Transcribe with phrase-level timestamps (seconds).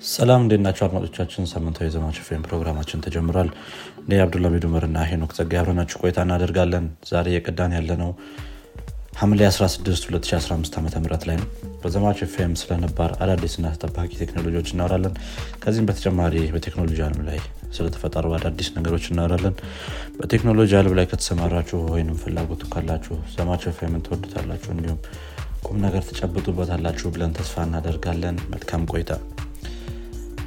[0.00, 1.48] ሰላም እንዴት ናቸው አድማጮቻችን?
[1.50, 3.48] ሳምንታዊ የዘማች ፌም ፕሮግራማችን ተጀምሯል።
[4.02, 8.10] እኔ አብዱልሚድ ኡመርና ሄኖክ ጸጋ አብረናችሁ ቆይታ እናደርጋለን። ዛሬ የቅዳን ያለ ነው።
[9.20, 11.48] ሐምሌ 16 2015 ዓ ም ላይ ነው
[11.82, 15.14] በዘማች ፌም ስለነባር አዳዲስና ተጠባቂ ቴክኖሎጂዎች እናወራለን።
[15.62, 17.38] ከዚህም በተጨማሪ በቴክኖሎጂ አለም ላይ
[17.76, 19.56] ስለተፈጠሩ አዳዲስ ነገሮች እናወራለን።
[20.18, 25.00] በቴክኖሎጂ አለም ላይ ከተሰማራችሁ ወይም ፍላጎቱ ካላችሁ ዘማች ፌምን ትወዱታላችሁ እንዲሁም
[25.66, 29.12] ቁም ነገር ትጨብጡበታላችሁ ብለን ተስፋ እናደርጋለን። መልካም ቆይታ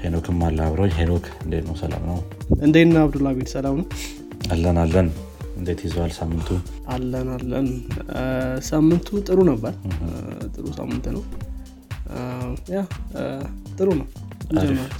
[0.03, 1.75] ሄኖክም አለ አብሮኝ ሄኖክ እንዴት ነው?
[1.81, 2.17] ሰላም ነው?
[2.65, 2.99] እንዴት ነህ?
[3.03, 3.85] አብዱልሚድ ሰላም ነው?
[4.53, 5.07] አለን አለን።
[5.57, 6.47] እንዴት ይዘዋል ሳምንቱ?
[6.93, 7.67] አለን አለን።
[8.69, 9.73] ሳምንቱ ጥሩ ነበር።
[10.55, 11.23] ጥሩ ሳምንት ነው።
[12.73, 12.81] ያ
[13.77, 14.07] ጥሩ ነው።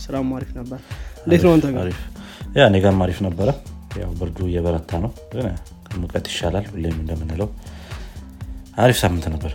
[0.03, 0.79] ስራም አሪፍ ነበር።
[1.25, 1.65] እንዴት ነው አንተ
[2.57, 3.49] ያ እኔ ጋርም አሪፍ ነበረ።
[4.01, 5.45] ያው ብርዱ እየበረታ ነው። ግን
[6.01, 7.49] ሙቀት ይሻላል ሁሌም እንደምንለው
[8.77, 9.51] አሪፍ ሳምንት ነበር።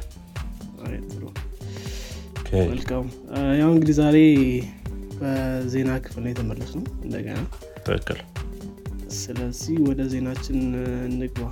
[2.69, 3.07] መልካም።
[3.61, 4.17] ያው እንግዲህ ዛሬ
[5.19, 7.39] በዜና ክፍል ነው የተመለስ ነው እንደገና።
[7.87, 8.21] ትክክል።
[9.19, 10.59] ስለዚህ ወደ ዜናችን
[11.09, 11.47] እንግባ።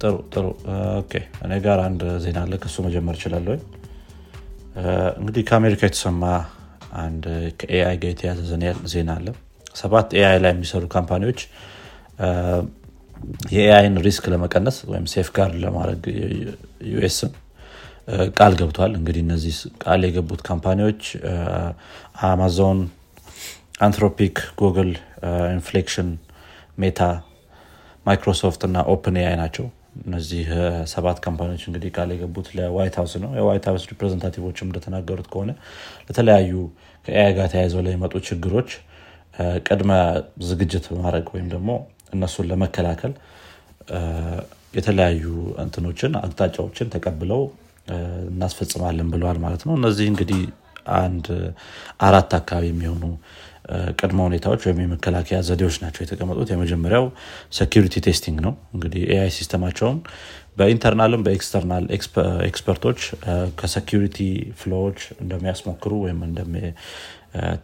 [0.00, 0.46] ጥሩ ጥሩ።
[1.44, 3.56] እኔ ጋር አንድ ዜና አለ ከሱ መጀመር እችላለሁ።
[5.18, 6.22] እንግዲህ ከአሜሪካ የተሰማ
[7.02, 7.24] አንድ
[7.60, 9.28] ከ AI ጋር የተያዘ ዜና- ዜና አለ።
[9.74, 11.40] ሰባት AI ላይ የሚሰሩ company ዎች
[13.54, 16.02] የ AI ን risk ለመቀነስ ወይም safeguard ለማድረግ
[16.92, 17.32] ዩኤስን
[18.36, 19.54] ቃል ገብቷል። እንግዲህ እነዚህ
[19.84, 21.02] ቃል የገቡት company ዎች
[22.26, 22.80] አማዞን
[23.80, 24.92] አንትሮፒክ ጉግል
[25.54, 26.10] ኢንፍሌክሽን
[26.78, 27.00] ሜታ
[28.06, 29.66] ማይክሮሶፍት እና ኦፕን ኤአይ ናቸው።
[30.06, 30.46] እነዚህ
[30.92, 35.50] ሰባት company ዎች እንግዲህ ቃል የገቡት ለዋይት ሀውስ ነው። የዋይት ሀውስ representative ኦችም እንደተናገሩት ከሆነ
[36.08, 36.52] ለተለያዩ
[37.06, 38.70] ከ AI ጋር ተያይዘው የመጡ ችግሮች
[39.66, 39.92] ቅድመ
[40.48, 41.70] ዝግጅት በማድረግ ወይም ደግሞ
[42.14, 43.12] እነሱን ለመከላከል
[44.74, 45.24] የተለያዩ
[45.64, 47.42] እንትኖችን አቅጣጫዎችን ተቀብለው
[48.28, 50.40] እናስፈጽማለን ብለዋል ማለት ነው። እነዚህ እንግዲህ
[51.00, 51.26] አንድ
[52.02, 53.04] አራት አካባቢ የሚሆኑ
[53.98, 57.04] ቅድመ ሁኔታዎች ወይም የመከላከያ ዘዴዎች ናቸው የተቀመጡት። የመጀመሪያው
[57.52, 59.98] security testing ነው። እንግዲህ ኤአይ ሲስተማቸውን
[60.58, 63.00] በኢንተርናልም በኤክስተርናል ኤክስፐ- ኤክስፐርቶች
[63.58, 64.18] ከ security
[64.60, 66.20] flaw ዎች እንደሚያስሞክሩ ወይም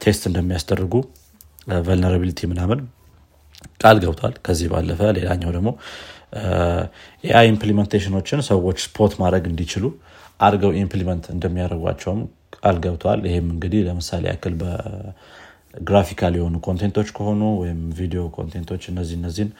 [0.03, 0.95] test እንደሚያስደርጉ
[1.87, 2.81] vulnerability ምናምን
[3.81, 5.71] ቃል ገብቷል። ከዚህ ባለፈ ሌላኛው ደግሞ
[7.25, 9.85] AI implementation ኦችን ሰዎች spot ማድረግ እንዲችሉ
[10.41, 12.21] አድርገው implement እንደሚያደርጓቸውም
[12.57, 18.66] ቃል ገብተዋል ይህም እንግዲህ ለምሳሌ ያክል በ graphical የሆኑ content ኦች ከሆኑ ወይም video content
[18.66, 19.51] ኦች እነዚህ እነዚህን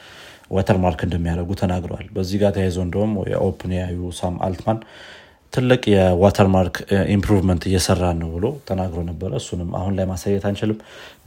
[0.51, 4.79] watermark እንደሚያደርጉ ተናግረዋል። በዚህ ጋር ተያይዞ እንደውም የኦፕን ኤአዩ ሳም አልትማን
[5.53, 6.75] ትልቅ የ watermark
[7.13, 10.79] improvement እየሰራ ነው ብሎ ተናግሮ ነበረ። እሱንም አሁን ላይ ማሳየት አንችልም።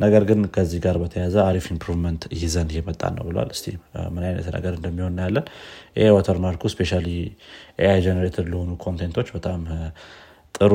[0.05, 3.67] ነገር ግን ከዚህ ጋር በተያያዘ አሪፍ improvement ይዘን እየመጣን ነው ብሏል። እስቲ
[4.15, 5.47] ምን አይነት ነገር እንደሚሆን እናያለን።
[5.97, 7.07] ይሄ watermark ኡ especially
[7.83, 9.63] AI generated ለሆኑ content ኦች በጣም
[10.55, 10.73] ጥሩ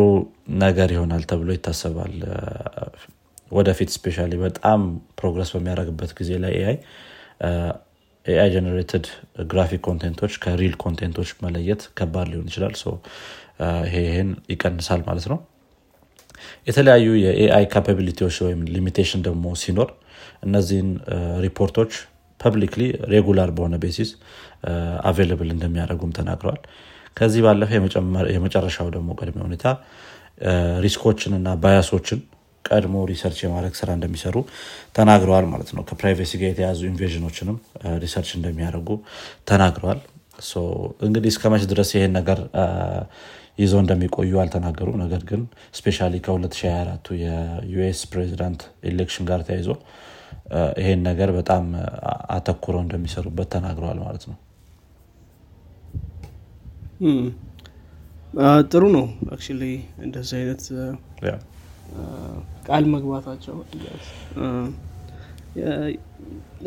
[0.63, 2.16] ነገር ይሆናል ተብሎ ይታሰባል።
[3.51, 4.81] ወደፊት especially በጣም
[5.19, 6.78] progress በሚያደርግበት ጊዜ ላይ AI
[8.25, 9.06] AI generated
[9.51, 12.75] graphic content ኦች ከ real content ኦች መለየት ከባድ ሊሆን ይችላል።
[13.85, 15.39] ይሄ ይሄን ይቀንሳል ማለት ነው።
[16.67, 19.89] የተለያዩ የ AI capability ዎች ወይም limitation ደግሞ ሲኖር
[20.43, 20.89] እነዚህን
[21.45, 21.91] ሪፖርቶች
[22.39, 24.12] publicly regular በሆነ basis
[25.03, 26.61] available እንደሚያደርጉም ተናግረዋል።
[27.17, 27.71] ከዚህ ባለፈ
[28.35, 29.65] የመጨረሻው ደግሞ ቅድመ ሁኔታ
[30.85, 32.19] risk ኦችን እና bias ኦችን
[32.66, 34.35] ቀድሞ research የማድረግ ስራ እንደሚሰሩ
[34.97, 37.57] ተናግረዋል ማለት ነው። ከ privacy ጋር የተያዙ invasion ኦችንም
[38.03, 38.89] research እንደሚያደርጉ
[39.51, 40.01] ተናግረዋል።
[41.07, 42.39] እንግዲህ እስከ መቼ ድረስ ይሄን ነገር
[43.59, 45.41] ይዘው እንደሚቆዩ አልተናገሩም። ነገር ግን
[45.79, 49.69] especially ከ2024 የዩኤስ ፕሬዚዳንት election ጋር ተያይዞ
[50.81, 51.66] ይሄን ነገር በጣም
[52.35, 54.38] አተኩረው እንደሚሰሩበት ተናግረዋል ማለት ነው።
[58.71, 59.63] ጥሩ ነው። actually
[60.05, 60.63] እንደዚህ አይነት
[62.68, 63.56] ቃል መግባታቸው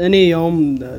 [0.04, 0.56] እኔ ያውም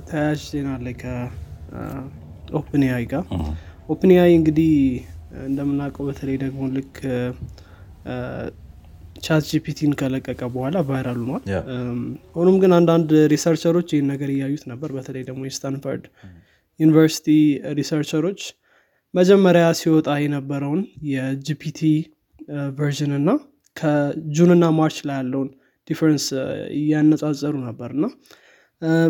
[0.08, 3.44] ተያያዥ ዜና ላይ ከኦፕን ኤአይ ጋር እህ፣
[3.90, 4.72] ኦፕን ኤአይ እንግዲህ
[5.46, 6.96] እንደምናውቀው በተለይ ደግሞ ልክ
[9.24, 11.44] ቻት ጂፒቲን ከለቀቀ በኋላ viral ሆኗል።
[12.36, 16.04] ሆኖም ግን አንዳንድ researcher ኦች ይህን ነገር እያዩት ነበር። በተለይ ደግሞ የስታንፈርድ
[16.80, 17.28] ዩኒቨርሲቲ
[17.80, 18.42] researcher ኦች
[19.14, 21.82] መጀመሪያ ሲወጣ የነበረውን የጂፒቲ
[22.78, 23.30] version እና
[23.78, 25.50] ከጁንና ማርች ላይ ያለውን
[25.88, 26.26] difference
[26.78, 28.06] እያነጻጸሩ ነበር። እና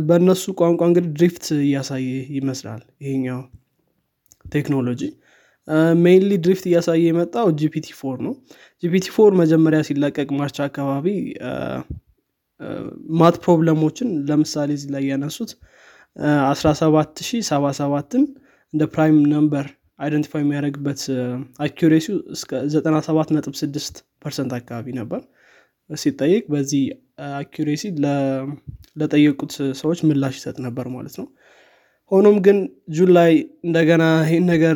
[0.08, 2.08] በእነሱ ቋንቋ እንግዲህ drift እያሳየ
[2.38, 3.40] ይመስላል ይሄኛው
[4.56, 5.02] ቴክኖሎጂ።
[6.04, 8.34] mainly drift እያሳየ የመጣው ጂፒቲ four ነው።
[8.84, 11.06] ጂፒቲ four መጀመሪያ ሲለቀቅ ማርች አካባቢ
[13.20, 15.52] math problem ኦችን ለምሳሌ እዚህ ላይ ያነሱት
[16.52, 18.24] 17077ን
[18.74, 19.66] እንደ prime number
[20.00, 21.02] identify የሚያደርግበት
[21.66, 23.92] accuracy እስከ 97.6
[24.24, 25.22] ፐርሰንት አካባቢ ነበር።
[25.90, 26.84] ሲጠይቅ በዚህ
[27.40, 27.84] accuracy
[29.02, 29.52] ለጠየቁት
[29.82, 31.28] ሰዎች ምላሽ ይሰጥ ነበር ማለት ነው።
[32.12, 32.58] ሆኖም ግን
[32.96, 33.32] ጁን ላይ
[33.64, 34.76] እንደገና ይህን ነገር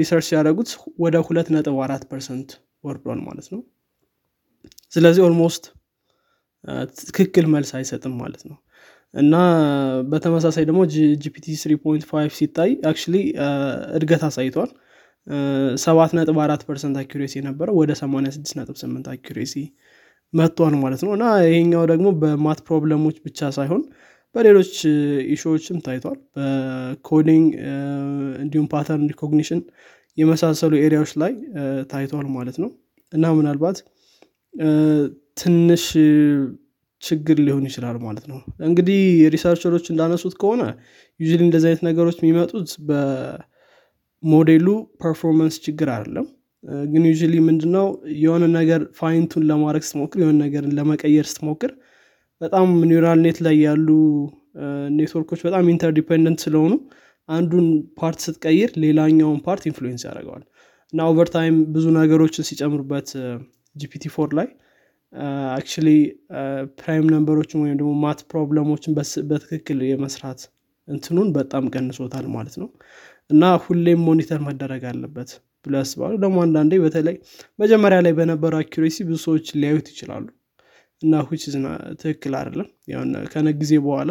[0.00, 0.70] research ያደረጉት
[1.04, 2.50] ወደ ሁለት ነጥብ አራት ፐርሰንት
[2.84, 3.60] ወርዷል ማለት ነው።
[4.92, 5.64] ስለዚህ almost
[7.02, 8.56] ትክክል መልስ አይሰጥም ማለት ነው
[9.14, 9.34] እና
[10.10, 10.80] በተመሳሳይ ደግሞ
[11.22, 13.16] ጂፒቲ 3.5 ሲታይ actually
[13.96, 14.70] እድገት አሳይቷል።
[15.82, 19.54] ሰባት ነጥብ አራት ፐርሰንት accuracy የነበረው ወደ 86 ነጥብ 8 accuracy
[20.32, 23.82] መጥቷል ማለት ነው። እና ይሄኛው ደግሞ በ math problem ኦች ብቻ ሳይሆን
[24.34, 24.72] በሌሎች
[25.34, 27.46] issue ዎችም ታይቷል። በ coding
[28.42, 29.60] እንዲሁም pattern recognition
[30.18, 31.32] የመሳሰሉ area ዎች ላይ
[31.92, 32.70] ታይቷል ማለት ነው።
[33.12, 33.78] እና ምናልባት
[35.40, 35.84] ትንሽ
[37.02, 38.38] ችግር ሊሆን ይችላል ማለት ነው።
[38.68, 39.00] እንግዲህ
[39.34, 40.62] researcher ኦች እንዳነሱት ከሆነ
[41.20, 44.66] ዩ እንደዚህ አይነት ነገሮች የሚመጡት በሞዴሉ
[45.02, 46.26] performance ችግር አይደለም።
[46.86, 47.14] ግን ዩ
[47.46, 47.86] ምንድነው
[48.22, 51.72] የሆነ ነገር fine-tune ለማድረግ ስትሞክር የሆነ ነገርን ለመቀየር ስትሞክር
[52.40, 53.88] በጣም neural net ላይ ያሉ
[54.96, 56.72] ኔትወርኮች በጣም interdependent ስለሆኑ
[57.28, 57.66] አንዱን
[57.98, 60.44] part ስትቀይር ሌላኛውን part influence ያደርገዋል።
[60.92, 63.10] እና over time ብዙ ነገሮችን ሲጨምሩበት
[63.76, 64.48] ጂፒቲ four ላይ
[65.54, 65.88] actually
[66.78, 68.92] prime number ኦችን ወይም ደግሞ math problem ኦችን
[69.30, 70.40] በትክክል የመስራት
[70.88, 72.68] እንትኑን በጣም ቀንሶታል ማለት ነው።
[73.30, 75.30] እና ሁሌም monitor መደረግ አለበት
[75.64, 77.16] ብሎ ያስባሉ ደግሞ አንዳንዴ በተለይ
[77.58, 80.24] መጀመሪያ ላይ በነበረው accuracy ብዙ ሰዎች ሊያዩት ይችላሉ።
[81.02, 81.42] እና ሁሌ
[82.00, 82.68] ትክክል አይደለም።
[83.32, 84.10] ከጊዜ በኋላ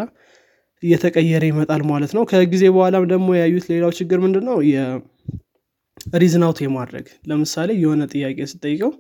[0.84, 6.60] እየተቀየረ ይመጣል ማለት ነው። ከጊዜ በኋላም ደግሞ ያዩት ሌላው ችግር ምንድን ነው የ reason out
[6.66, 8.92] የማድረግ ለምሳሌ የሆነ ጥያቄ ስጠይቀው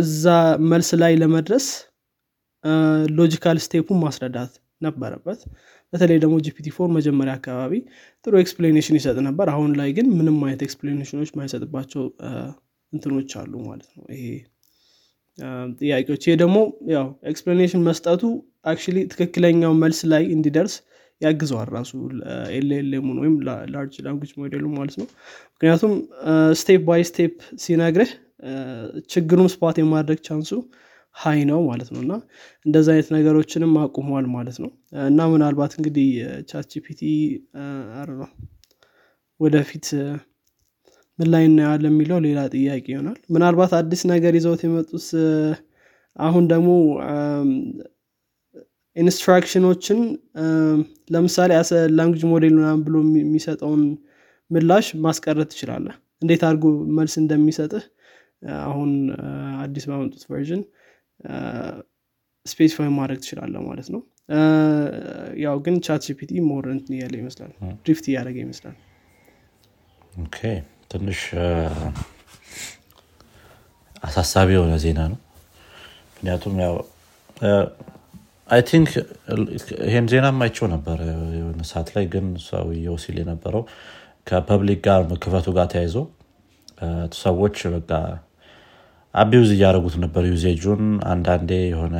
[0.00, 0.24] እዛ
[0.70, 1.66] መልስ ላይ ለመድረስ
[3.18, 4.52] logical step ኡን ማስረዳት
[4.82, 5.40] ነበረበት።
[5.92, 7.72] በተለይ ደግሞ GPT-4 መጀመሪያ አካባቢ
[8.26, 12.02] ጥሩ explanation ይሰጥ ነበር። አሁን ላይ ግን ምንም አይነት explanation ኦች ማይሰጥባቸው
[12.92, 14.26] እንትኖች አሉ ማለት ነው። ይሄ
[15.80, 16.58] ጥያቄዎች። ይሄ ደግሞ
[16.92, 18.22] ያው explanation መስጠቱ
[18.64, 20.74] actually ትክክለኛው መልስ ላይ እንዲደርስ
[21.20, 21.90] ያግዘዋል ራሱ
[22.56, 23.34] LLM ኡን ወይም
[23.72, 25.06] large language model ኡ ማለት ነው።
[25.54, 25.94] ምክንያቱም
[26.60, 28.10] step by step ሲነግርህ
[29.12, 30.50] ችግሩን spot የማድረግ chance
[31.14, 32.12] ኡ high ነው ማለት ነው። እና
[32.66, 34.70] እንደዚ አይነት ነገሮችንም አቁሟል ማለት ነው።
[35.08, 36.08] እና ምናልባት እንግዲህ
[36.50, 37.00] ChatGPT
[38.12, 38.28] ነው
[39.40, 39.86] ወደፊት
[41.18, 45.06] ምን ላይ እናያለን የሚለው ሌላ ጥያቄ ይሆናል። ምናልባት አዲስ ነገር ይዘውት የመጡት
[46.16, 46.68] አሁን ደግሞ
[48.98, 49.98] instruction ኦችን
[51.14, 53.82] ለምሳሌ አሰ ላንጉጅ ሞዴል ምናምን ብሎ የሚሰጠውን
[54.50, 56.64] ምላሽ ማስቀረት ትችላለህ። እንዴት አድርጎ
[56.98, 57.84] መልስ እንደሚሰጥህ
[58.64, 58.90] አሁን
[59.62, 60.62] አዲስ ባመጡት version
[62.46, 64.00] specify ማድረግ ትችላለህ ማለት ነው።
[65.44, 67.52] ያው ግን ChatGPT more እንትን እያለ ይመስላል።
[67.84, 68.76] drift እያደረገ ይመስላል።
[70.22, 70.38] Okay።
[70.92, 71.20] ትንሽ
[74.02, 75.18] አሳሳቢ የሆነ ዜና ነው።
[76.08, 76.74] ምክንያቱም ያው
[78.48, 78.90] I think
[79.86, 80.98] ይሄን ዜና አይቼው ነበር
[81.38, 83.62] የሆነ ሰዓት ላይ ግን ሰውየው ሲል የነበረው
[84.26, 85.96] ከ public ጋር መክፈቱ ጋር ተያይዞ
[87.20, 87.90] ሰዎች በቃ
[89.14, 90.82] abuse እያደረጉት ነበር usage ኡን።
[91.12, 91.96] አንዳንዴ የሆነ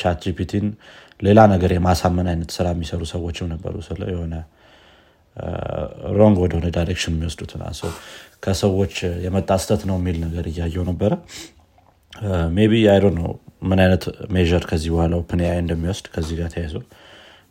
[0.00, 0.66] ChatGPT ን
[1.20, 4.34] ሌላ ነገር የማሳመን አይነት ስራ የሚሰሩ ሰዎችም ነበሩ። ስለዚህ የሆነ
[6.18, 7.52] wrong ወደሆነ direction የሚወስዱት
[8.44, 11.12] ከሰዎች የመጣ ስህተት ነው የሚል ነገር እያየሁ ነበረ
[12.56, 13.28] Maybe I don't know
[13.62, 14.04] ምን አይነት
[14.34, 16.74] measure ከዚህ በኋላ OpenAI እንደሚወስድ ከዚህ ጋር ተያይዞ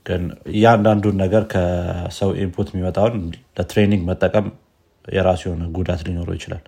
[0.05, 3.15] ግን እያንዳንዱን ነገር ከሰው input የሚመጣውን
[3.57, 4.45] ለ training መጠቀም
[5.07, 6.63] የራሱ የሆነ ጉዳት ሊኖረው ይችላል።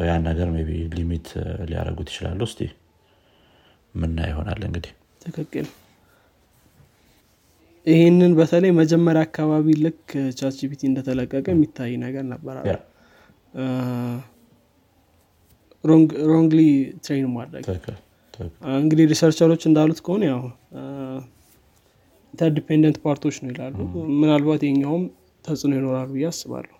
[0.00, 1.28] ያን ነገር maybe limit
[1.68, 2.60] ሊያደረጉት ይችላሉ። እስቲ
[3.94, 4.92] ምን ይሆናል እንግዲህ።
[5.24, 5.66] ትክክል።
[7.86, 10.06] ይህንን በተለይ መጀመሪያ አካባቢ ልክ
[10.58, 12.56] GPT እንደተለቀቀ የሚታይ ነገር ነበር
[16.30, 16.60] Wrongly
[17.04, 17.64] train ማድረግ።
[18.78, 20.42] እንግዲህ researcher ኦች እንዳሉት ከሆነ ያው
[22.34, 23.74] interdependent part ኦች ነው ይላሉ።
[24.20, 25.04] ምናልባት የእኛውም
[25.44, 26.74] ተጽዕኖ ይኖራል ብዬ አስባለሁ።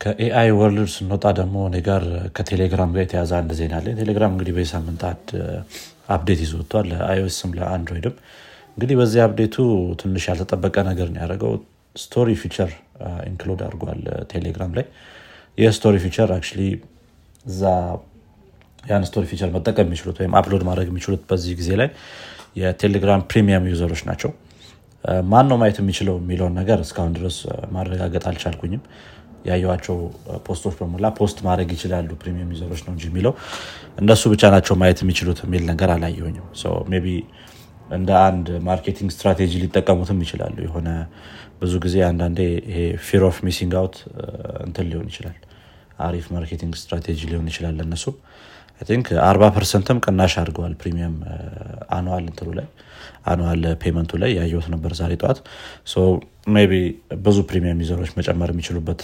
[0.00, 2.04] ከ AI world ስንወጣ ደግሞ እኔ ጋር
[2.36, 5.02] ከቴሌግራም ጋር የተያያዘ አንድ ዜና አለ። ቴሌግራም እንግዲህ በዚህ ሳምንት
[6.14, 8.14] update ይዞ ወጥቷል ለአይኦስም ለአንድሮይድም።
[8.72, 9.56] እንግዲህ በዚህ update ኡ
[10.00, 11.52] ትንሽ ያልተጠበቀ ነገር ነው ያደረገው።
[11.96, 12.70] Story feature
[13.30, 14.00] include አድርጓል
[14.32, 14.86] ቴሌግራም ላይ.
[15.58, 16.46] ይህ story feature actually
[17.46, 17.62] እዛ
[18.84, 21.88] ያን story feature መጠቀም የሚችሉት ወይም upload ማድረግ የሚችሉት በዚህ ጊዜ ላይ
[22.56, 24.30] የ Telegram premium user ኦች ናቸው።
[25.32, 27.36] ማን ነው ማየት የሚችለው የሚለውን ነገር እስካሁን ድረስ
[27.72, 28.82] ማረጋገጥ አልቻልኩኝም።
[29.46, 29.96] ያየዋቸው
[30.46, 33.32] post ኦች በሙሉ post ማድረግ ይችላሉ premium user ኦች ነው እንጂ የሚለው።
[33.98, 36.46] እነሱ ብቻ ናቸው ማየት የሚችሉት የሚል ነገር አላየሁኝም።
[37.04, 37.08] Maybe
[37.90, 40.88] እንደ አንድ marketing strategy ሊጠቀሙትም ይችላሉ። የሆነ
[41.60, 43.96] ብዙ ጊዜ አንዳንዴ ይሄ fear of missing out
[44.66, 45.38] እንትን ሊሆን ይችላል።
[46.00, 48.04] አሪፍ marketing strategy ሊሆን ይችላል ለእነሱ
[48.80, 51.16] think አርባ percent ም ቅናሽ አድርገዋል premium
[51.96, 52.68] annual እንትኑ ላይ
[53.26, 55.38] annual payment ኡ ላይ ያየሁት ነበር ዛሬ ጠዋት።
[56.66, 56.74] maybe
[57.24, 59.02] ብዙ premium user ኦች መጨመር የሚችሉበት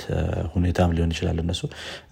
[0.54, 1.60] ሁኔታም ሊሆን ይችላል እነሱ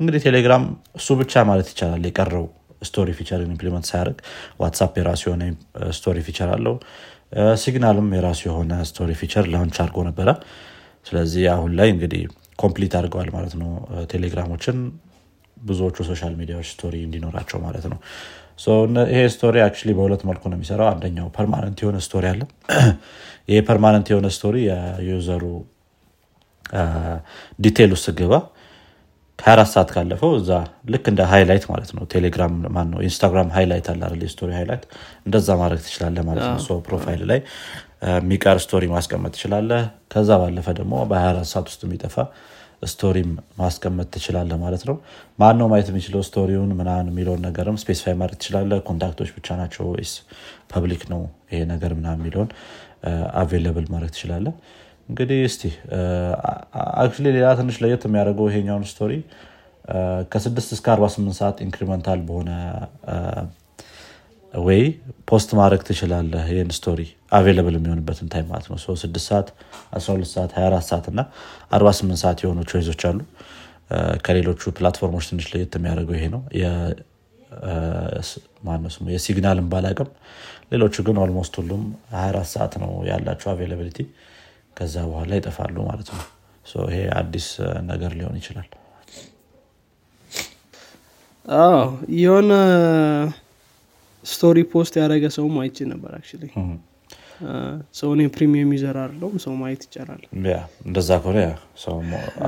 [0.00, 0.64] እንግዲህ ቴሌግራም
[0.98, 2.44] እሱ ብቻ ማለት ይቻላል የቀረው
[2.82, 4.18] story feature ን implement ሳያደርግ
[4.60, 5.44] WhatsApp የራሱ የሆነ
[5.96, 6.76] story feature አለው።
[7.62, 10.28] Signal ም የራሱ የሆነ story feature launch አድርጎ ነበረ።
[11.06, 12.22] ስለዚህ አሁን ላይ እንግዲህ
[12.58, 13.70] complete አድርገዋል ማለት ነው።
[14.12, 14.76] ቴሌግራሞችን
[15.56, 17.98] ብዙዎቹ social media ዎች story እንዲኖራቸው ማለት ነው።
[19.08, 22.42] ይሄ story actually በሁለት መልኩ ነው የሚሰራው። አንደኛው permanent የሆነ story አለ።
[23.50, 24.56] ይሄ permanent የሆነ story
[25.00, 25.44] የ user ኡ
[27.60, 28.34] Detail ውስጥ ግባ
[29.38, 30.50] ከ24 ሰዓት ካለፈው እዛ
[30.92, 34.30] ልክ እንደ highlight ማለት ነው። ቴሌግራም ማን ነው Instagram highlight አለ አይደል?
[34.34, 34.84] Story highlight
[35.26, 37.40] እንደዛ ማድረግ ትችላለህ ማለት ነው። So profile ላይ
[38.16, 39.70] የሚቀር story ማስቀመጥ ትችላለህ
[40.12, 42.16] ከዛ ባለፈ ደግሞ በ24 ሰዓት ውስጥ የሚጠፋ
[42.86, 44.96] story ም ማስቀመጥ ትችላለህ ማለት ነው።
[45.38, 46.22] ማን ነው ማየት የሚችለው?
[46.28, 50.12] Story ውን ምናምን የሚለውን ነገርም specify ማድረግ ትችላለህ contact ኦች ብቻ ናቸው ወይስ
[50.72, 51.22] public ነው
[51.52, 52.50] ይሄ ነገር ምናምን የሚለውን
[53.40, 54.46] Available ማድረግ ትችላለህ
[55.08, 55.62] እንግዲህ እስቲ
[57.02, 59.12] actually ሌላ ትንሽ ለየት የሚያደርገው ይሄኛውን story
[60.32, 60.46] ከ6
[60.76, 62.50] እስከ 48 ሰዓት incremental በሆነ
[64.54, 64.82] ወይ
[65.30, 67.00] post ማድረግ ትችላለህ ይህን story
[67.38, 69.48] available የሚሆንበትን time ማለት ነው። 6 ሰዓት
[69.98, 71.20] 12 ሰዓት 24 ሰዓት እና
[71.78, 73.18] 48 ሰዓት የሆኑ ቾይዞች አሉ።
[74.26, 76.42] ከሌሎቹ platform ኦች ትንሽ ለየት የሚያደርገው ይሄ ነው።
[78.66, 80.08] ማነው የ Signal ን ባላቅም
[80.72, 81.82] ሌሎቹ ግን almost ሁሉም
[82.14, 83.98] 24 ሰዓት ነው ያላቸው availability
[84.76, 86.22] ከዛ በኋላ ይጠፋሉ ማለት ነው።
[86.88, 87.46] ይሄ አዲስ
[87.90, 88.68] ነገር ሊሆን ይችላል።
[92.18, 92.52] የሆነ
[94.24, 96.44] story post ያደረገ ሰውም አይቼ ነበር actually
[97.98, 100.22] ሰው እኔ premium user አይደለሁም ሰው ማየት ይቻላል።
[100.86, 101.40] እንደዛ ከሆነ
[101.84, 101.96] ሰው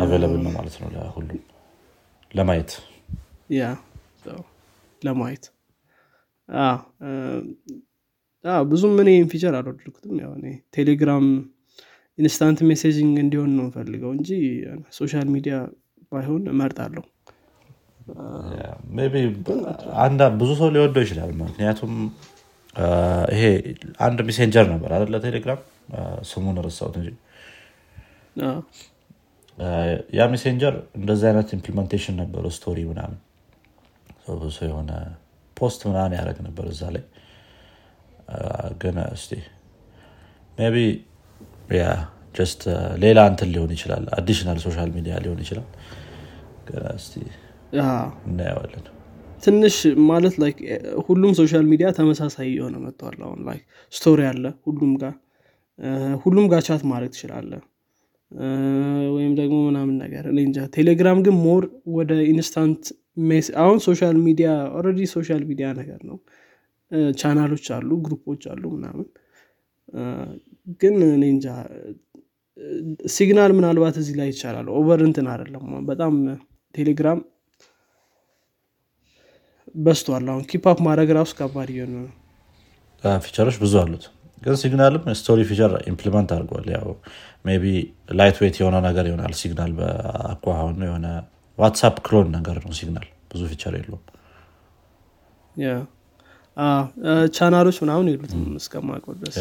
[0.00, 1.42] available ነው ማለት ነው ለሁሉም።
[2.34, 2.70] ለማየት።
[3.56, 3.64] Yeah
[5.02, 5.44] ለማየት።
[8.68, 10.16] ብዙም እኔ feature አልወደድኩትም።
[10.76, 11.26] Telegram
[12.18, 14.30] instant messaging እንዲሆን ነው ፈልገው እንጂ
[14.98, 15.54] social media
[16.12, 17.02] ባይሆን እመርጣለሁ።
[20.40, 21.94] ብዙ ሰው ሊወደው ይችላል። ምክንያቱም
[23.34, 23.42] ይሄ
[24.06, 25.60] አንድ messenger ነበር አለ ቴሌግራም
[26.30, 27.08] ስሙን ረሳሁት እንጂ
[30.16, 33.18] ያ Messenger እንደዚህ አይነት implementation ነበረው story ምናምን
[34.42, 34.90] ብዙ የሆነ
[35.56, 37.04] post ምናምን ያደረግ ነበር እዛ ላይ።
[38.82, 39.32] ግን it could
[40.68, 40.78] be
[42.34, 42.62] just
[42.98, 45.68] ሌላ እንትን ሊሆን ይችላል። additional social media ሊሆን ይችላል።
[48.26, 48.84] እናየዋለን።
[49.42, 49.76] ትንሽ
[50.08, 50.52] ማለት ላይ
[51.06, 53.58] ሁሉም ሶሻል ሚዲያ ተመሳሳይ የሆነ መጥተዋል አሁን ላይ
[53.92, 55.14] ስቶሪ አለ ሁሉም ጋር።
[56.22, 57.52] ሁሉም ጋር chat ማድረግ ትችላለ
[59.16, 61.64] ወይም ደግሞ ምናምን ነገር እንጃ። ቴሌግራም ግን more
[61.96, 62.82] ወደ instant
[63.60, 66.16] አሁን social media already social media ነገር ነው።
[67.20, 69.06] ቻናሎች አሉ group ኦች አሉ ምናምን
[70.80, 71.46] ግን እኔ እንጃ።
[73.14, 76.12] Signal ምናልባት እዚህ ላይ ይቻላል over እንትን አይደለም በጣም
[76.74, 77.18] ቴሌግራም
[79.78, 82.12] በልጧል አሁን keep up ማድረግ ራሱ ከባድ እየሆነ ነው።
[83.24, 84.04] feature ኦች ብዙ አሉት
[84.42, 86.88] ግን Signal ም story feature implement አድርጓል ያው
[87.56, 87.66] ቢ
[88.18, 91.06] lightweight የሆነ ነገር ይሆናል Signal በአሁኑ የሆነ
[91.58, 94.04] WhatsApp clone ነገር ነው Signal ብዙ feature የለውም።
[97.36, 98.42] ቻናሎች ምናምን የሉትም
[99.22, 99.38] ድረስ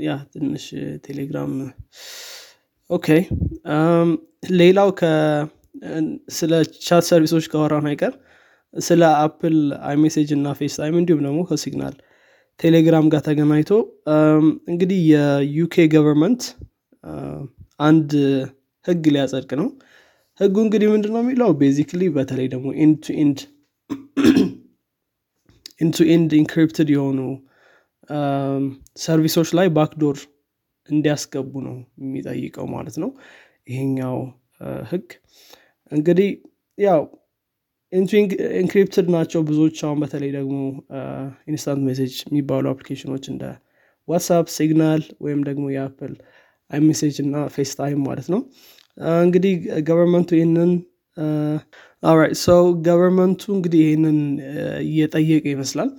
[0.00, 0.64] ያ ትንሽ
[1.06, 1.52] ቴሌግራም
[2.90, 3.06] okay።
[4.58, 4.90] ሌላው
[6.36, 6.52] ስለ
[6.86, 8.14] chat service ኦች ከወራን አይቀር
[8.74, 9.56] ስለ Apple
[9.88, 11.94] iMessage እና Face እንዲሁም ደግሞ ከ Signal
[12.60, 13.70] ቴሌግራም ጋር ተገናኝቶ
[14.70, 16.42] እንግዲህ የ UK government
[17.80, 18.10] አንድ
[18.86, 19.68] ህግ ሊያጸድቅ ነው።
[20.40, 21.50] ህጉ እንግዲህ ምንድን ነው የሚለው?
[21.60, 22.66] basically በተለይ ደግሞ
[23.16, 23.38] end
[25.80, 27.20] end encrypted የሆኑ
[28.96, 30.18] service ኦች ላይ backdoor
[30.88, 33.10] እንዲያስገቡ ነው የሚጠይቀው ማለት ነው።
[33.68, 34.16] ይሄኛው
[34.90, 35.08] ህግ።
[35.92, 36.30] እንግዲህ
[36.78, 37.02] ያው
[38.56, 40.56] encrypted ናቸው ብዙዎች አሁን በተለይ ደግሞ
[41.46, 43.44] instant message የሚባሉ application ኦች እንደ
[44.08, 46.12] WhatsApp Signal ወይም ደግሞ የ Apple
[46.70, 48.40] iMessage እና Face ማለት ነው።
[49.22, 49.52] እንግዲህ
[49.82, 50.70] government ኡ ይህንን
[52.12, 54.18] right ሰው government ኡ እንግዲህ ይህንን
[54.84, 55.90] እየጠየቀ ይመስላል።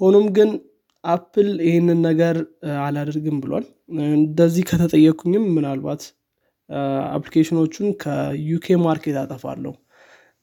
[0.00, 0.50] ሆኖም ግን
[1.04, 2.36] Apple ይህንን ነገር
[2.84, 3.64] አላደርግም ብሏል።
[4.12, 6.02] እንደዚህ ከተጠየኩኝም ምናልባት
[7.14, 9.72] application ኦቹን ከ UK market አጠፋለሁ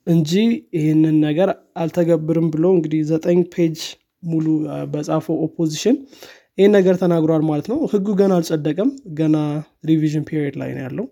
[0.08, 0.32] እንጂ
[0.78, 3.80] ይህንን ነገር አልተገብርም ብሎ እንግዲህ ዘጠኝ page
[4.24, 4.46] ሙሉ
[4.94, 5.96] በጻፈው opposition
[6.58, 8.90] ይህን ነገር ተናግሯል ማለት ነው። ህጉ ገና አልጸደቀም።
[9.20, 9.36] ገና
[9.90, 11.06] revision period ላይ ነው ያለው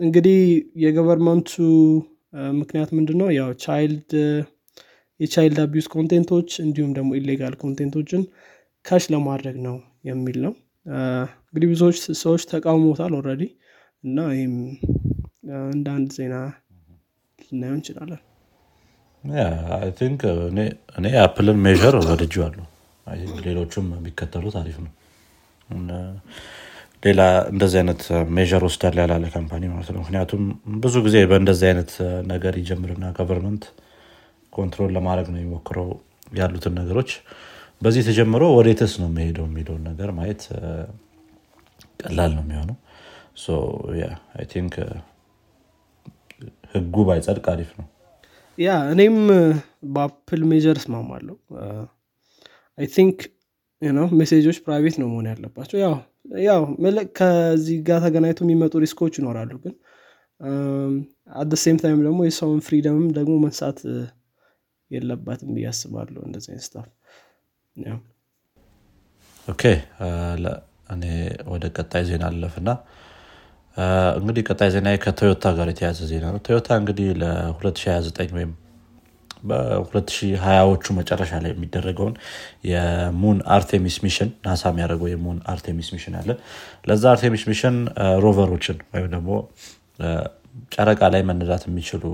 [0.00, 0.40] እንግዲህ
[0.82, 1.52] የ government ኡ
[2.58, 4.12] ምክንያት ምንድን ነው ያው child
[5.20, 8.22] የ child abuse content ኦች እንዲሁም ደግሞ illegal content ኦችን
[8.84, 9.76] catch ለማድረግ ነው
[10.08, 10.52] የሚል ነው።
[11.46, 13.42] እንግዲህ ብዙዎች ሰዎች ተቃውሞታል already
[14.04, 14.56] እና ይህም
[15.72, 16.34] እንደ አንድ ዜና
[17.46, 18.22] ልናየው እንችላለን።
[20.98, 22.56] እኔ Apple ን measure ወድጃለሁ
[23.46, 24.92] ሌሎቹም ቢከተሉት አሪፍ ነው
[27.04, 27.20] ሌላ
[27.50, 28.02] እንደዚህ አይነት
[28.36, 30.42] measure ወስዳል ያላለ company ማለት ነው። ምክንያቱም
[30.84, 31.92] ብዙ ጊዜ በእንደዚህ አይነት
[32.30, 33.64] ነገር ይጀምርና government
[34.52, 35.88] control ለማድረግ ነው የሚሞክረው
[36.34, 37.10] ያሉትን ነገሮች።
[37.82, 40.42] በዚህ ተጀምሮ ወዴትስ ነው የሚሄደው የሚለውን ነገር ማየት
[42.02, 42.76] ቀላል ነው የሚሆነው።
[44.52, 44.74] think
[46.72, 47.86] ህጉ ባይጸድቅ አሪፍ ነው።
[48.58, 49.16] ያ እኔም
[49.94, 51.36] በ Apple measure እስማማለሁ።
[52.78, 53.18] I think
[54.18, 55.94] message ኦች private ነው መሆን ያለባቸው። ያው
[56.44, 56.62] ያው
[57.18, 59.74] ከዚህ ጋር ተገናኝቶ የሚመጡ risk ኦች ይኖራሉ ግን
[61.36, 63.78] at the same time ደግሞ የሰውን freedom ም ደግሞ መንሳት
[64.90, 66.22] የለበትም ብዬ አስባለሁ
[66.66, 66.88] stuff
[69.48, 69.62] okay
[70.94, 71.04] እኔ
[71.52, 72.70] ወደ ቀጣይ ዜና አለፍና
[74.18, 78.52] እንግዲህ ቀጣይ ዜና ከቶዮታ ጋር የተያዘ ዜና ነው። ቶዮታ እንግዲህ ለ2029 ወይም
[79.44, 82.14] በ2020ዎቹ መጨረሻ ላይ የሚደረገውን
[82.70, 86.30] የ moon Artemis mission ናሳ የሚያደርገው የ moon Artemis mission አለ።
[86.88, 87.76] ለዛ Artemis mission
[88.24, 89.30] rover ኦችን ወይም ደግሞ
[90.74, 92.04] ጨረቃ ላይ መነዳት የሚችሉ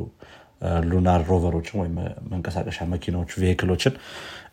[0.91, 1.95] lunar rover ኦችን ወይም
[2.33, 3.95] መንቀሳቀሻ መኪናዎች vehicle ኦችን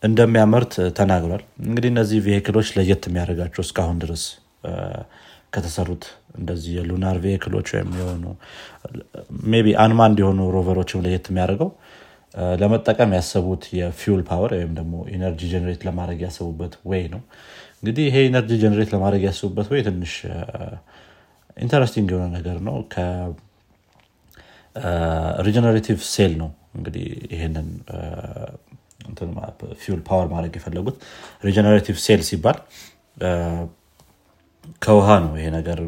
[0.04, 4.24] እንደሚያመርት ተናግሯል። እንግዲህ እነዚህ vehicle ኦች ለየት የሚያደርጋቸው እስካሁን ድረስ
[5.54, 6.04] ከተሰሩት
[6.40, 8.24] እንደዚህ የ lunar vehicle ኦች ወይም የሆኑ
[9.58, 11.70] ቢ unmanned የሆኑ rover ኦችም ለየት የሚያደርገው
[12.62, 17.22] ለመጠቀም ያሰቡት የ fuel power ወይም ደግሞ energy generate ለማድረግ ያሰቡበት way ነው።
[17.80, 20.14] እንግዲህ ይሄ energy generate ለማድረግ ያሰቡበት way ትንሽ
[21.58, 22.76] interesting የሆነ ነገር ነው።
[25.46, 27.68] regenerative cell ነው እንግዲህ ይህንን
[29.82, 30.98] fuel power ማድረግ የፈለጉት።
[31.44, 32.58] regenerative cell ሲባል
[34.82, 35.80] ከውሃ ነው ይሄ ነገር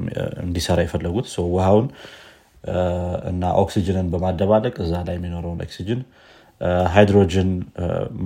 [0.45, 1.87] እንዲሰራ የፈለጉት። ውሃውን
[3.29, 6.01] እና ኦክሲጅንን በማደባለቅ እዛ ላይ የሚኖረውን ኦክሲጅን
[6.93, 7.49] ሃይድሮጅን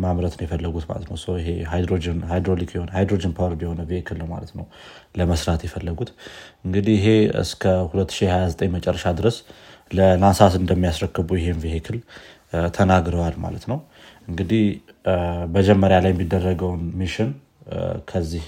[0.03, 1.49] ማምረት ነው የፈለጉት ማለት ነው። ይሄ
[2.31, 4.65] ሃይድሮሊክ የሆነ hydrogen power የሆነ vehicle ነው ማለት ነው
[5.19, 6.11] ለመስራት የፈለጉት።
[6.65, 7.07] እንግዲህ ይሄ
[7.43, 9.37] እስከ 2029 መጨረሻ ድረስ
[9.91, 11.97] ለናሳስ እንደሚያስረክቡ ይሄን vehicle
[12.77, 13.79] ተናግረዋል ማለት ነው።
[14.27, 14.63] እንግዲህ
[15.55, 17.29] መጀመሪያ ላይ የሚደረገውን mission
[18.09, 18.45] ከዚህ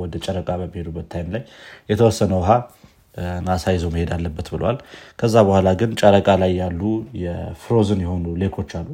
[0.00, 1.42] ወደ ጨረቃ በሚሄዱበት time ላይ
[1.90, 2.50] የተወሰነ ውሃ
[3.46, 4.78] ናሳ ይዞ መሄድ አለበት ብለዋል።
[5.20, 6.80] ከዛ በኋላ ግን ጨረቃ ላይ ያሉ
[7.22, 8.88] የ frozen የሆኑ lake ኦች አሉ።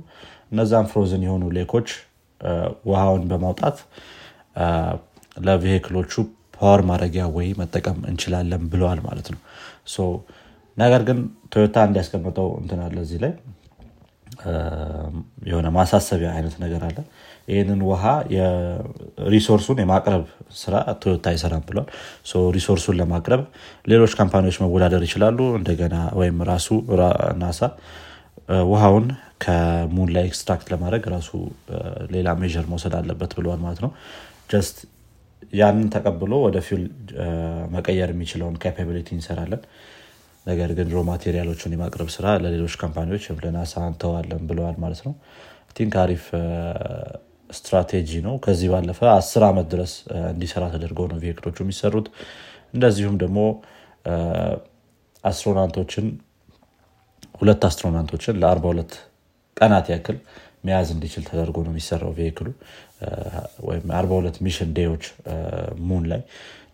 [0.53, 1.89] እነዛም frozen የሆኑ lake ኦች
[2.91, 3.77] ውሃውን በማውጣት
[5.39, 6.13] ለ vehicle ኦቹ
[6.57, 9.41] power ማድረጊያ way መጠቀም እንችላለን ብለዋል ማለት ነው።
[10.77, 11.19] ነገር ግን
[11.53, 13.33] ቶዮታ እንዲያስቀምጠው እንትናለ እዚህ ላይ።
[15.49, 16.99] የሆነ ማሳሰቢያ አይነት ነገር አለ
[17.49, 18.03] ይህንን ውሃ
[19.33, 20.25] resource ኡን የማቅረብ
[20.55, 21.89] ስራ ቶዮታ አይሰራም ብሏል።
[22.57, 23.43] resource ኡን ለማቅረብ
[23.87, 26.69] ሌሎች company ዎች መወዳደር ይችላሉ። እንደገና ወይም ራሱ
[27.43, 27.61] ናሳ
[28.69, 29.07] ውሃውን
[29.45, 31.31] ከ moon ላይ extract ለማድረግ ራሱ
[32.11, 33.91] ሌላ ሜር መውሰድ አለበት ብለዋል ማለት ነው።
[34.51, 34.77] just
[35.53, 36.83] ያንን ተቀብሎ ወደ fuel
[37.75, 39.63] መቀየር የሚችለውን capability እንሰራለን።
[40.47, 45.15] ነገር ግን raw material ኦችን የማቅረብ ስራ ለሌሎች company ዎች ለናሳ እንተዋለን ብለዋል ማለት ነው።
[45.77, 46.25] think አሪፍ
[47.53, 49.93] ስትራቴጂ ነው። ከዚህ ባለፈ አስር ዓመት ድረስ
[50.33, 52.07] እንዲሰራ ተደርገው ነው vehicle ኦቹ የሚሰሩት።
[52.75, 53.39] እንደዚሁም ደግሞ
[55.25, 56.07] astronaut ኦችን
[57.41, 58.93] ሁለት astronaut ኦችን ለአርባ ሁለት
[59.57, 60.17] ቀናት ያክል
[60.65, 62.49] መያዝ እንዲችል ተደርጎ ነው የሚሰራው vehicle ኡ
[63.69, 65.05] ወይም አርባ ሁለት mission day ዎች
[65.89, 66.21] moon ላይ።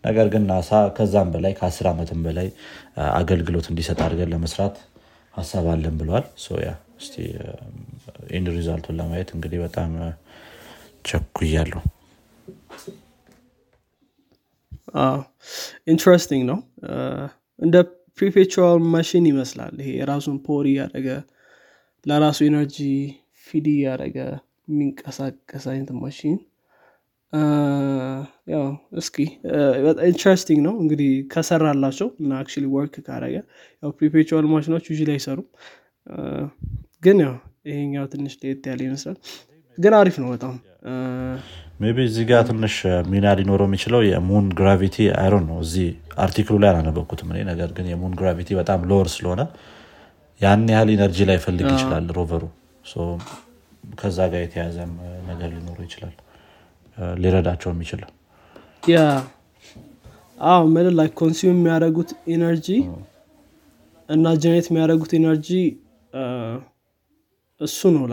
[0.05, 2.49] ነገር ግን ናሳ ከዛም በላይ ከአስር ዓመትም በላይ
[3.17, 4.77] አገልግሎት እንዲሰጥ አድርገን ለመስራት
[5.35, 6.27] ሀሳብ አለን ብለዋል።
[6.63, 6.71] yeah
[7.01, 7.15] እስቲ
[8.53, 9.91] result ኡን ለማየት እንግዲህ በጣም
[11.09, 11.81] ቸኩያለሁ
[15.93, 16.59] interesting ነው።
[17.59, 17.77] እንደ
[18.19, 21.09] perpetual machine ይመስላል። ይሄ የራሱን power እያደረገ
[22.07, 22.77] ለራሱ energy
[23.47, 24.17] feed እያደረገ
[24.69, 26.39] የሚንቀሳቀስ አይነት ማሽን
[28.53, 28.65] ያው
[29.01, 29.17] እስኪ
[30.09, 33.35] interesting ነው። እንግዲህ ከሰራላቸው እና አክ work ካረገ
[33.83, 35.49] ያው perpetual machine ኦች usually አይሰሩም።
[37.03, 37.35] ግን ያው
[37.67, 39.19] ይሄኛው ትንሽ ለየት ያለ ይመስላል።
[39.79, 40.55] ግን አሪፍ ነው በጣም
[41.89, 42.75] maybe እዚህ ጋር ትንሽ
[43.11, 45.89] ሚና ሊኖረው የሚችለው የ moon gravity አይሮን ነው እዚህ
[46.25, 49.43] article ኡ ላይ አላነበኩትም እኔ። ነገር ግን የ moon gravity በጣም lower ስለሆነ
[50.41, 52.43] ያን ያህል energy ላይፈልግ ይችላል rover ኡ
[53.95, 54.93] ከዛ ጋር የተያዘም
[55.29, 56.15] ነገር ሊኖሩ ይችላል።
[57.19, 58.09] ሊረዳቸው የሚችለው
[58.91, 58.99] yeah
[60.49, 62.69] አዎ ምል ላይ consume የሚያደርጉት energy
[64.09, 65.49] እና generate የሚያደርጉት energy
[67.61, 68.05] እሱ ነው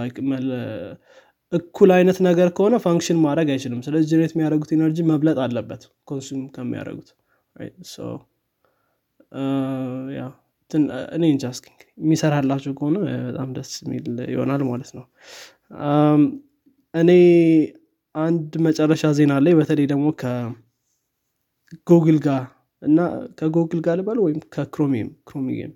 [1.51, 7.09] እኩል አይነት ነገር ከሆነ function ማድረግ አይችልም። ስለዚህ generate የሚያደርጉት energy መብለጥ አለበት። consume ከሚያደርጉት
[11.15, 11.65] እኔ እንጃ እስኪ
[11.97, 12.95] የሚሰራላቸው ከሆነ
[13.27, 15.05] በጣም ደስ የሚል ይሆናል ማለት ነው።
[16.93, 17.11] እኔ
[18.15, 22.43] አንድ መጨረሻ ዜና ላይ በተለይ ደግሞ ከጉግል ጋር
[22.81, 22.99] እና
[23.39, 25.73] ከጉግል ጋር ልበል ወይም ከክሮሚየም ክሮሚየም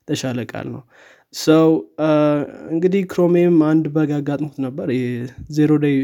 [0.00, 0.82] የተሻለ ቃል ነው
[1.34, 1.68] so
[2.72, 4.88] እንግዲህ ክሮሚየም አንድ bug አጋጥሞት ነበር።
[5.56, 5.96] zero day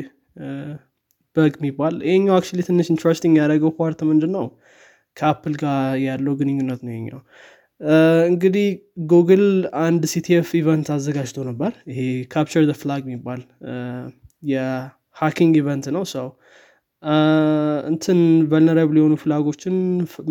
[1.36, 4.46] bug የሚባል ይሄኛው actually ትንሽ interesting ያደረገው part ምንድን ነው
[5.16, 7.20] ከአፕል ጋር ያለው ግንኙነት ነው ይሄኛው
[8.30, 8.66] እንግዲህ
[9.10, 9.44] ጉግል
[9.84, 12.00] አንድ CTF event አዘጋጅቶ ነበር። ይሄ
[12.32, 13.40] capture the flag የሚባል
[14.50, 16.26] የ hacking event ነው። so
[17.90, 18.18] እንትን
[18.50, 19.76] vulnerable የሆኑ flag ኦችን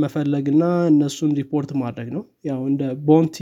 [0.04, 3.38] መፈለግና እነሱን ሪፖርት ማድረግ ነው። ያው እንደ bounty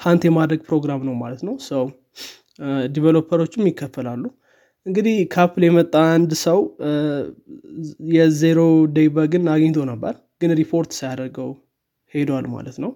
[0.00, 1.84] hunt የማድረግ ፕሮግራም ነው ማለት ነው። so
[2.92, 4.24] developer ኦችም ይከፈላሉ።
[4.86, 6.58] እንግዲህ ከአፕል የመጣ አንድ ሰው
[8.14, 8.60] የ zero
[8.94, 11.50] day bug ን አግኝቶ ነበር ግን ሪፖርት ሳያደርገው
[12.12, 12.92] ሄዷል ማለት ነው።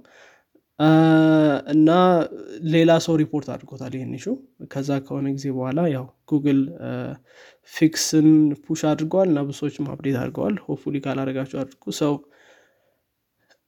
[1.72, 1.90] እና
[2.74, 4.32] ሌላ ሰው ሪፖርት አድርጎታል ይህን issue
[4.72, 6.60] ከዛ ከሆነ ጊዜ በኋላ ያው ጉግል
[7.72, 8.28] fix ን
[8.64, 12.14] push አድርገዋል እና ብሶችም update አድርገዋል። hopefully ካላደረጋቸው አድርጉ። so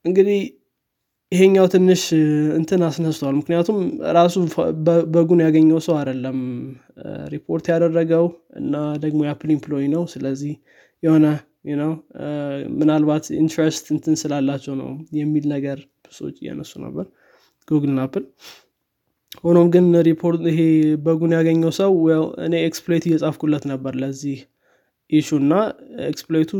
[0.05, 0.41] እንግዲህ
[1.35, 2.01] ይሄኛው ትንሽ
[2.57, 3.77] እንትን አስነስተዋል ምክንያቱም
[4.17, 4.35] ራሱ
[5.13, 6.37] bug ኡን ያገኘው ሰው አይደለም
[7.33, 8.25] ሪፖርት ያደረገው
[8.59, 10.53] እና ደግሞ የአፕል employee ነው። ስለዚህ
[11.03, 11.25] የሆነ
[11.75, 11.91] ነው
[12.79, 15.77] ምናልባት interest እንትን ስላላቸው ነው የሚል ነገር
[16.11, 17.05] ሰዎች እያነሱ ነበር።
[17.67, 18.23] ጉግል አፕል።
[19.43, 20.59] ሆኖም ግን ሪፖርት ይሄ
[21.05, 21.93] bug ኡን ያገኘው ሰው
[22.45, 24.37] እኔ exploit እየጻፍኩለት ነበር ለዚህ
[25.09, 25.53] issue እና
[26.11, 26.51] exploit ኡ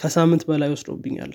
[0.00, 1.32] ከሳምንት በላይ ወስዶብኛል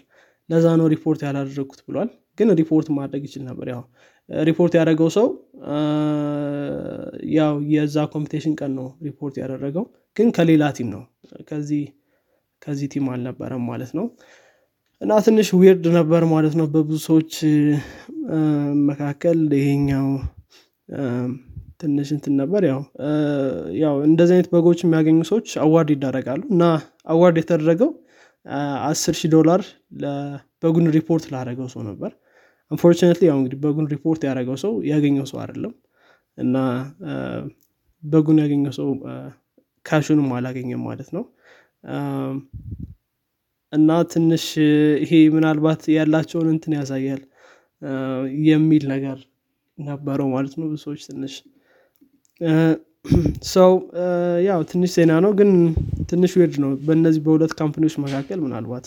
[0.50, 3.82] ለዛ ነው ሪፖርት ያላደረግኩት ብሏል። ግን ሪፖርት ማድረግ ይችል ነበር። ያው
[4.30, 5.28] ሪፖርት ያደረገው ሰው
[7.38, 9.86] ያው የዛ competition ቀን ነው ሪፖርት ያደረገው።
[10.18, 11.04] ግን ከሌላ team ነው።
[11.50, 11.84] ከዚህ
[12.62, 14.06] ከዚህ team አልነበረም ማለት ነው።
[15.02, 17.34] እና ትንሽ weird ነበር ማለት ነው። በብዙ ሰዎች
[18.90, 20.08] መካከል ይሄኛው
[21.82, 22.82] ትንሽ እንትን ነበር። ያው
[23.82, 26.64] ያው እንደዚህ አይነት bug ኦች የሚያገኙ ሰዎች award ይዳረጋሉ እና
[27.14, 27.92] award የተደረገው
[28.86, 29.62] አስር ሺህ ዶላር
[30.64, 32.12] በጉን ሪፖርት ላደረገው ሰው ነበር።
[32.72, 35.74] አንፎርችነትሊ ያው እንግዲህ በጉን ሪፖርት ያደረገው ሰው ያገኘው ሰው አይደለም
[36.38, 36.56] እና
[38.04, 38.88] በጉን ያገኘው ሰው
[39.86, 41.24] ካሹንም አላገኘም ማለት ነው።
[43.74, 44.46] እና ትንሽ
[45.04, 47.22] ይሄ ምናልባት ያላቸውን እንትን ያሳያል።
[48.48, 49.18] የሚል ነገር
[49.78, 51.34] ነበረው ማለት ነው። ሰዎች ትንሽ
[53.54, 53.72] ሰው
[54.48, 55.50] ያው ትንሽ ዜና ነው ግን
[56.12, 58.86] ትንሽ weird ነው። በእነዚህ በሁለት company ዎች መካከል ምናልባት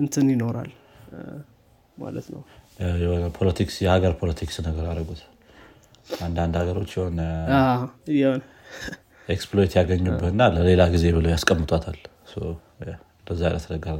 [0.00, 0.70] እንትን ይኖራል
[1.96, 2.42] ማለት ነው።
[3.02, 5.22] የሆነ politics የሀገር politics ነገር አደረጉት
[6.22, 7.20] አንዳንድ ሀገሮች የሆነ
[9.28, 11.98] exploit ያገኙብህና ለሌላ ጊዜ ብለው ያስቀምጧታል።
[13.20, 13.96] እንደዛ አይነት ነገር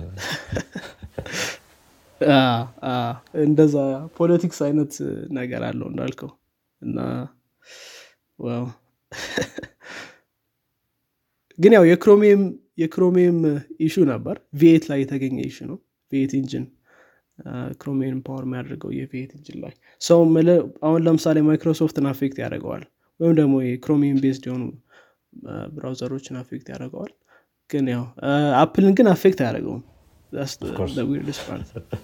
[3.44, 3.74] እንደዛ
[4.18, 4.92] politics አይነት
[5.38, 6.30] ነገር አለው እንዳልከው።
[6.82, 6.98] እና
[11.58, 12.42] ግን ያው የክሮሚየም
[12.78, 13.38] የክሮሚየም
[13.86, 15.78] issue ነበር። V8 ላይ የተገኘ issue ነው።
[16.12, 16.64] V8 engine
[17.80, 20.20] ክሮሚየም power የሚያደርገው የ V8 engine ላይ። so
[20.86, 22.84] አሁን ለምሳሌ ማይክሮሶፍትን affect ያደርገዋል።
[23.20, 24.64] ወይም ደግሞ የክሮሚየም based የሆኑ
[25.74, 27.12] browser ኦችን affect ያደርገዋል።
[27.70, 28.04] ግን ያው
[28.62, 29.84] አፕልን ግን affect አያደርገውም።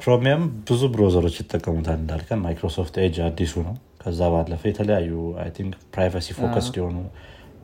[0.00, 5.12] ክሮሚየም ብዙ browser ኦች ይጠቀሙታል እንዳልከን። ማይክሮሶፍት ኤጅ አዲሱ ነው ከዛ ባለፈ የተለያዩ
[5.56, 6.98] think privacy focus የሆኑ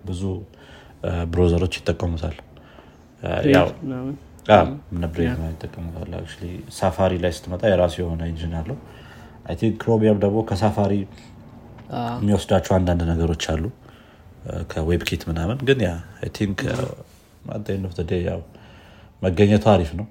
[0.09, 0.23] ብዙ
[1.33, 2.37] browser ኦች ይጠቀሙታል።
[5.51, 6.11] ይጠቀሙታል።
[6.79, 8.79] ሳፋሪ ላይ ስትመጣ የራሱ የሆነ engine አለው።
[9.61, 10.93] think ክሮሚየም ደግሞ ከሳፋሪ
[12.19, 13.65] የሚወስዳቸው አንዳንድ ነገሮች አሉ።
[14.71, 15.93] ከዌብኪት ምናምን ግን ያ
[16.37, 16.59] think
[18.29, 18.41] ያው
[19.23, 20.07] መገኘቱ አሪፍ ነው።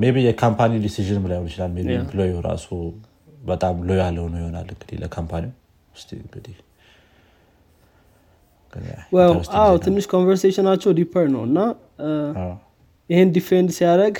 [0.00, 2.66] maybe የ company decision ላይሆን ይችላል። maybe employee ው ራሱ
[3.46, 5.52] በጣም low ያለው ነው ይሆናል እንግዲህ ለ company ው።
[6.18, 6.54] እንግዲህ
[9.58, 11.58] አዎ ትንሽ conversation ኣቸው deeper ነው እና
[13.10, 14.16] ይህን defend ሲያደረግ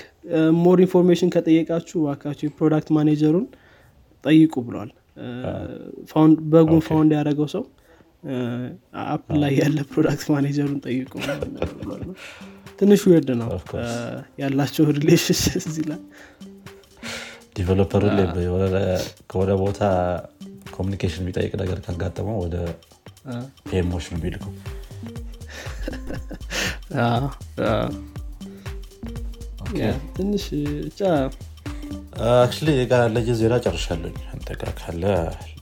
[0.59, 3.47] more information ከጠየቃችሁ ዋካችሁ የ product manager ኡን
[4.25, 4.91] ጠይቁ ብሏል።
[6.53, 7.65] bug ኡን found ያደረገው ሰው
[9.07, 11.13] Apple ላይ ያለ product manager ኡን ጠይቁ
[12.81, 13.49] ትንሽ weird ነው
[14.41, 16.01] ያላቸው relation እዚህ ላይ
[17.57, 18.27] developer ኡ ላይ
[19.31, 19.81] ከወደ ቦታ
[20.77, 22.57] communication የሚጠይቅ ነገር ካጋጠመው ወደ
[23.67, 24.53] PM ኦች ነው የሚልከው።
[30.17, 30.45] ትንሽ
[30.87, 31.01] ብቻ
[32.37, 35.03] actually ጋር ያለኝ ዜና ጨርሻለሁ አንተ ጋር ካለ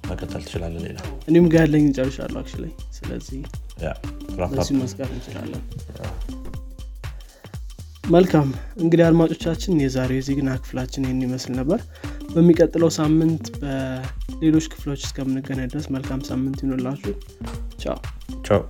[0.08, 0.98] መቀጠል ትችላለ ሌላ።
[1.30, 2.66] እኔም ጋር ያለኝ ጨርሻለሁ አክቹዋሊ።
[2.98, 3.40] ስለዚህ
[4.50, 5.62] በዚሁ መዝጋት እንችላለን
[8.04, 8.48] መልካም።
[8.82, 11.80] እንግዲህ አድማጮቻችን የዛሬው የዜግና ክፍላችን ይህን ይመስል ነበር።
[12.34, 17.14] በሚቀጥለው ሳምንት በሌሎች ክፍሎች እስከምንገናኝ ድረስ መልካም ሳምንት ይኖላችሁ
[17.82, 17.98] ቻው።
[18.46, 18.60] ቻው